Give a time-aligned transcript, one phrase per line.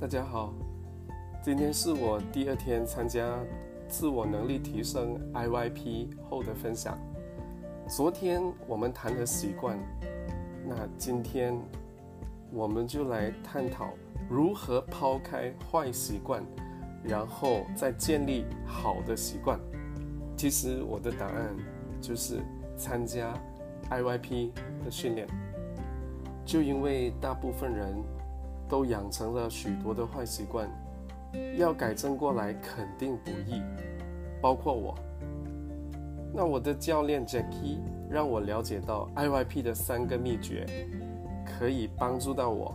[0.00, 0.54] 大家好，
[1.42, 3.38] 今天是我第二天参加
[3.86, 6.98] 自我能力提升 IYP 后的分享。
[7.86, 9.78] 昨天我们谈了习惯，
[10.66, 11.54] 那今天
[12.50, 13.90] 我们就来探讨
[14.26, 16.42] 如何抛开坏习惯，
[17.04, 19.60] 然后再建立好的习惯。
[20.34, 21.54] 其实我的答案
[22.00, 22.38] 就是
[22.74, 23.34] 参加
[23.90, 24.48] IYP
[24.82, 25.28] 的训练，
[26.46, 28.02] 就因为大部分人。
[28.70, 30.70] 都养成了许多的坏习惯，
[31.56, 33.60] 要改正过来肯定不易，
[34.40, 34.94] 包括我。
[36.32, 40.64] 那我的教练 Jackie 让我了解到 IYP 的三个秘诀，
[41.44, 42.72] 可以帮助到我。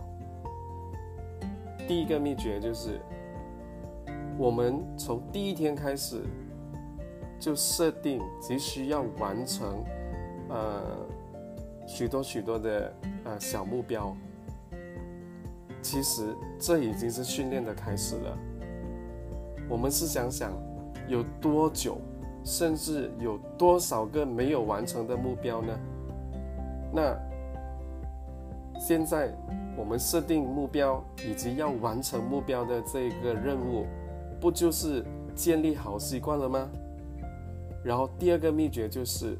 [1.88, 3.00] 第一个秘诀就是，
[4.36, 6.22] 我们从第一天开始
[7.40, 9.82] 就设定急需要完成，
[10.50, 10.82] 呃，
[11.86, 14.14] 许多许多的呃小目标。
[15.86, 18.36] 其实这已经是训练的开始了。
[19.68, 20.50] 我们试想想，
[21.06, 21.98] 有多久，
[22.42, 25.78] 甚至有多少个没有完成的目标呢？
[26.92, 27.16] 那
[28.80, 29.32] 现在
[29.78, 33.86] 我们设定目标以及要完成目标的这个任务，
[34.40, 35.04] 不就是
[35.36, 36.68] 建立好习惯了吗？
[37.84, 39.38] 然后第二个秘诀就是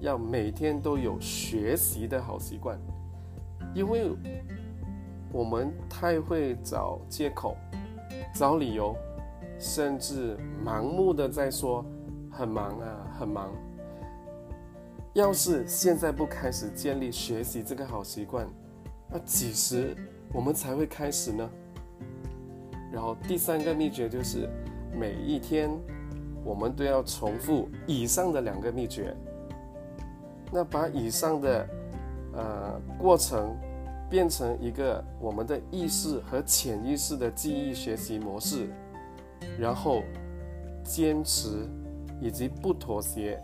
[0.00, 2.78] 要每天都有学习的好习惯，
[3.74, 4.10] 因为。
[5.32, 7.56] 我们太会找借口、
[8.34, 8.94] 找理由，
[9.58, 11.82] 甚至盲目的在说
[12.30, 13.50] 很忙啊，很忙。
[15.14, 18.46] 要是现在不开始建立学习这个好习惯，
[19.08, 19.96] 那几时
[20.34, 21.50] 我们才会开始呢？
[22.92, 24.46] 然后第三个秘诀就是，
[24.94, 25.70] 每一天
[26.44, 29.16] 我们都要重复以上的两个秘诀。
[30.52, 31.68] 那把以上的
[32.34, 33.56] 呃过程。
[34.12, 38.68] 变成一个我们的意识和潜意识的记忆学习模式，
[39.58, 40.02] 然后
[40.84, 41.66] 坚持
[42.20, 43.42] 以及不妥协，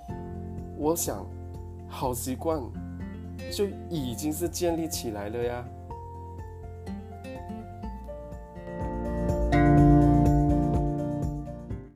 [0.76, 1.26] 我想
[1.88, 2.60] 好习惯
[3.50, 5.64] 就已经是建立起来了呀。